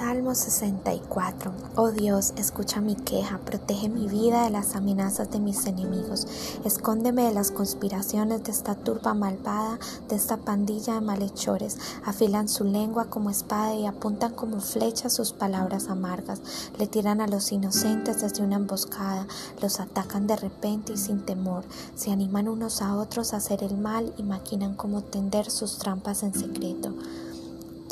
[0.00, 1.52] Salmo 64.
[1.76, 6.26] Oh Dios, escucha mi queja, protege mi vida de las amenazas de mis enemigos,
[6.64, 12.64] escóndeme de las conspiraciones de esta turba malvada, de esta pandilla de malhechores, afilan su
[12.64, 16.40] lengua como espada y apuntan como flechas sus palabras amargas,
[16.78, 19.26] le tiran a los inocentes desde una emboscada,
[19.60, 23.76] los atacan de repente y sin temor, se animan unos a otros a hacer el
[23.76, 26.94] mal y maquinan como tender sus trampas en secreto.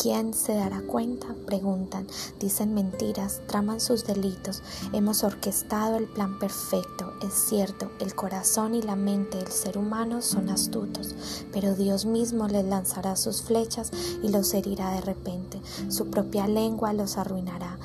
[0.01, 1.35] ¿Quién se dará cuenta?
[1.45, 2.07] Preguntan,
[2.39, 4.63] dicen mentiras, traman sus delitos.
[4.93, 7.15] Hemos orquestado el plan perfecto.
[7.21, 11.17] Es cierto, el corazón y la mente del ser humano son astutos,
[11.53, 13.91] pero Dios mismo les lanzará sus flechas
[14.23, 15.61] y los herirá de repente.
[15.89, 17.77] Su propia lengua los arruinará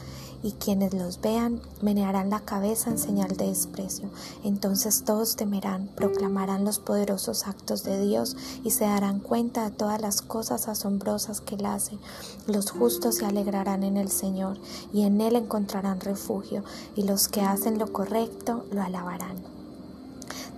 [0.44, 4.10] y quienes los vean menearán la cabeza en señal de desprecio.
[4.44, 10.02] Entonces todos temerán, proclamarán los poderosos actos de Dios y se darán cuenta de todas
[10.02, 11.98] las cosas asombrosas que Él hace.
[12.46, 14.58] Los justos se alegrarán en el Señor
[14.92, 16.64] y en Él encontrarán refugio
[16.96, 19.53] y los que hacen lo correcto lo alabarán.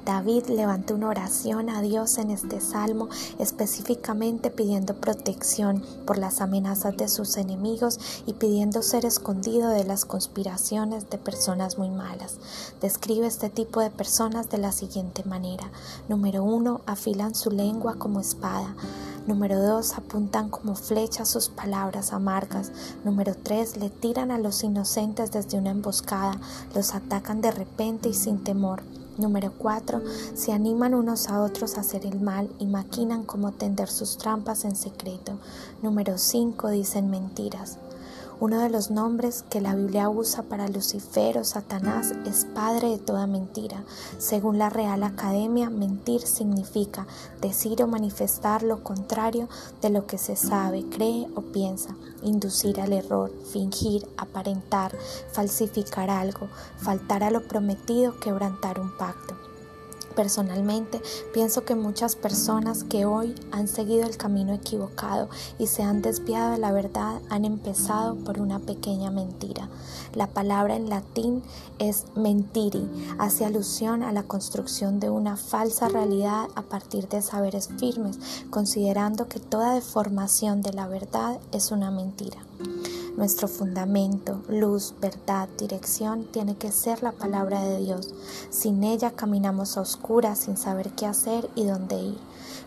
[0.05, 6.95] David levantó una oración a Dios en este salmo, específicamente pidiendo protección por las amenazas
[6.95, 12.37] de sus enemigos y pidiendo ser escondido de las conspiraciones de personas muy malas.
[12.81, 15.71] Describe este tipo de personas de la siguiente manera.
[16.07, 18.75] Número uno, afilan su lengua como espada.
[19.27, 22.71] Número dos, apuntan como flechas sus palabras amargas.
[23.03, 26.39] Número tres, le tiran a los inocentes desde una emboscada,
[26.75, 28.83] los atacan de repente y sin temor.
[29.17, 30.01] Número 4.
[30.33, 34.65] Se animan unos a otros a hacer el mal y maquinan cómo tender sus trampas
[34.65, 35.39] en secreto.
[35.81, 36.69] Número 5.
[36.69, 37.79] Dicen mentiras.
[38.37, 42.97] Uno de los nombres que la Biblia usa para Lucifer o Satanás es padre de
[42.97, 43.85] toda mentira.
[44.17, 47.07] Según la Real Academia, mentir significa
[47.39, 49.47] decir o manifestar lo contrario
[49.81, 54.91] de lo que se sabe, cree o piensa, inducir al error, fingir, aparentar,
[55.31, 59.44] falsificar algo, faltar a lo prometido, quebrantar un pacto.
[60.15, 61.01] Personalmente,
[61.33, 66.51] pienso que muchas personas que hoy han seguido el camino equivocado y se han desviado
[66.51, 69.69] de la verdad han empezado por una pequeña mentira.
[70.13, 71.43] La palabra en latín
[71.79, 72.87] es mentiri,
[73.17, 78.17] hace alusión a la construcción de una falsa realidad a partir de saberes firmes,
[78.49, 82.37] considerando que toda deformación de la verdad es una mentira.
[83.17, 88.13] Nuestro fundamento, luz, verdad, dirección tiene que ser la palabra de Dios.
[88.49, 92.17] Sin ella caminamos a oscuras sin saber qué hacer y dónde ir.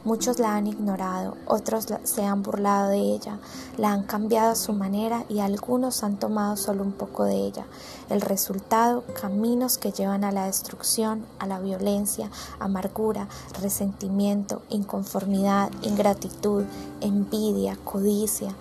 [0.04, 3.38] Muchos la han ignorado, otros se han burlado de ella,
[3.76, 7.66] la han cambiado a su manera y algunos han tomado solo un poco de ella.
[8.08, 13.28] El resultado, caminos que llevan a la destrucción, a la violencia, amargura,
[13.60, 16.64] resentimiento, inconformidad, ingratitud,
[17.03, 18.54] envidia, codicia,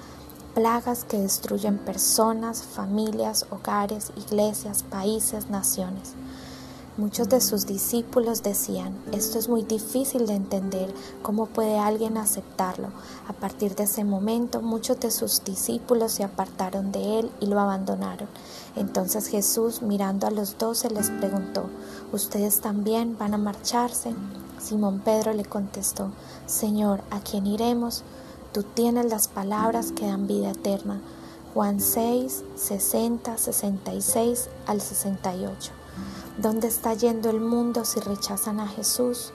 [0.57, 6.15] plagas que destruyen personas, familias, hogares, iglesias, países, naciones.
[6.97, 10.91] Muchos de sus discípulos decían, esto es muy difícil de entender,
[11.21, 12.87] ¿cómo puede alguien aceptarlo?
[13.27, 17.59] A partir de ese momento muchos de sus discípulos se apartaron de él y lo
[17.59, 18.27] abandonaron.
[18.75, 21.69] Entonces Jesús, mirando a los doce, les preguntó,
[22.11, 24.15] ¿ustedes también van a marcharse?
[24.59, 26.09] Simón Pedro le contestó,
[26.47, 28.03] Señor, ¿a quién iremos?
[28.53, 31.01] Tú tienes las palabras que dan vida eterna.
[31.53, 35.71] Juan 6, 60, 66 al 68.
[36.37, 39.31] ¿Dónde está yendo el mundo si rechazan a Jesús?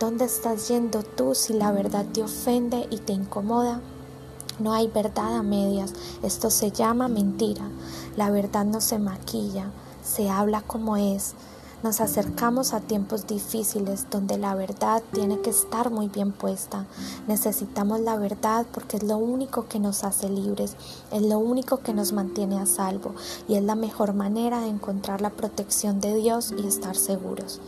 [0.00, 3.80] ¿Dónde estás yendo tú si la verdad te ofende y te incomoda?
[4.58, 5.92] No hay verdad a medias.
[6.22, 7.64] Esto se llama mentira.
[8.16, 9.70] La verdad no se maquilla,
[10.04, 11.34] se habla como es.
[11.82, 16.84] Nos acercamos a tiempos difíciles donde la verdad tiene que estar muy bien puesta.
[17.26, 20.76] Necesitamos la verdad porque es lo único que nos hace libres,
[21.10, 23.14] es lo único que nos mantiene a salvo
[23.48, 27.60] y es la mejor manera de encontrar la protección de Dios y estar seguros.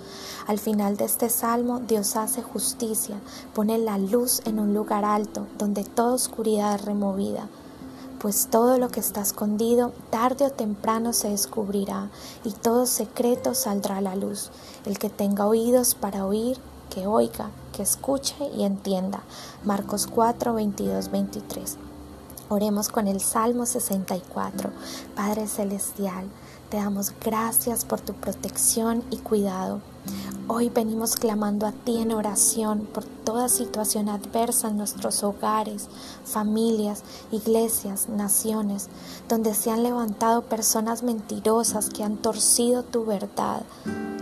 [0.46, 3.16] Al final de este salmo, Dios hace justicia,
[3.54, 7.48] pone la luz en un lugar alto donde toda oscuridad es removida
[8.22, 12.08] pues todo lo que está escondido tarde o temprano se descubrirá
[12.44, 14.52] y todo secreto saldrá a la luz.
[14.86, 16.56] El que tenga oídos para oír,
[16.88, 19.24] que oiga, que escuche y entienda.
[19.64, 21.78] Marcos 4, 22, 23.
[22.48, 24.70] Oremos con el Salmo 64.
[25.16, 26.26] Padre Celestial,
[26.72, 29.82] te damos gracias por tu protección y cuidado.
[30.48, 35.90] Hoy venimos clamando a ti en oración por toda situación adversa en nuestros hogares,
[36.24, 38.88] familias, iglesias, naciones,
[39.28, 43.64] donde se han levantado personas mentirosas que han torcido tu verdad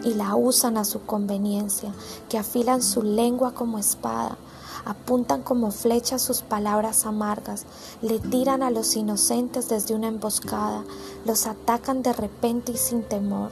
[0.03, 1.93] y la usan a su conveniencia,
[2.29, 4.39] que afilan su lengua como espada
[4.85, 7.67] apuntan como flechas sus palabras amargas,
[8.03, 10.85] le tiran a los inocentes desde una emboscada,
[11.25, 13.51] los atacan de repente y sin temor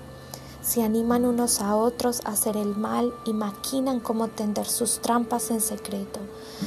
[0.69, 5.51] se animan unos a otros a hacer el mal y maquinan cómo tender sus trampas
[5.51, 6.21] en secreto.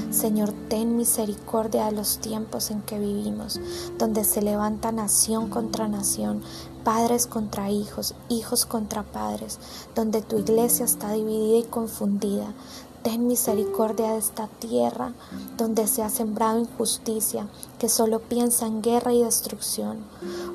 [0.10, 3.60] Señor, ten misericordia de los tiempos en que vivimos,
[4.00, 6.42] donde se levanta nación contra nación,
[6.84, 9.60] padres contra hijos, hijos contra padres,
[9.94, 12.54] donde tu iglesia está dividida y confundida,
[13.04, 15.14] Ten misericordia de esta tierra
[15.58, 17.48] donde se ha sembrado injusticia,
[17.80, 20.06] que solo piensa en guerra y destrucción.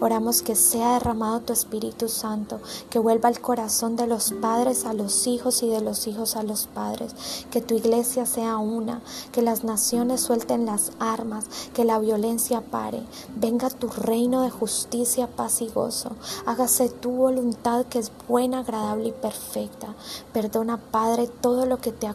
[0.01, 4.93] Oramos que sea derramado tu Espíritu Santo, que vuelva el corazón de los padres a
[4.93, 7.15] los hijos y de los hijos a los padres,
[7.51, 9.01] que tu iglesia sea una,
[9.33, 13.03] que las naciones suelten las armas, que la violencia pare,
[13.35, 16.11] venga tu reino de justicia, paz y gozo,
[16.47, 19.95] hágase tu voluntad que es buena, agradable y perfecta.
[20.33, 22.15] Perdona, Padre, todo lo que te ha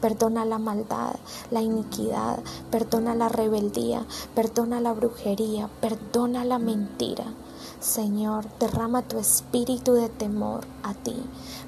[0.00, 1.16] perdona la maldad,
[1.50, 2.38] la iniquidad,
[2.70, 4.04] perdona la rebeldía,
[4.34, 7.24] perdona la brujería, perdona la mentira.
[7.80, 11.16] Señor, derrama tu espíritu de temor a ti,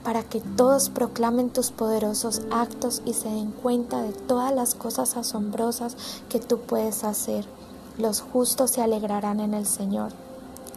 [0.03, 5.17] para que todos proclamen tus poderosos actos y se den cuenta de todas las cosas
[5.17, 5.97] asombrosas
[6.29, 7.47] que tú puedes hacer.
[7.99, 10.28] Los justos se alegrarán en el Señor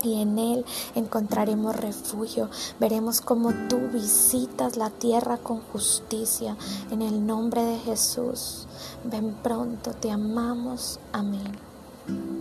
[0.04, 0.66] y en Él
[0.96, 2.50] encontraremos refugio.
[2.80, 6.56] Veremos cómo tú visitas la tierra con justicia.
[6.92, 8.68] En el nombre de Jesús,
[9.04, 11.00] ven pronto, te amamos.
[11.12, 12.41] Amén.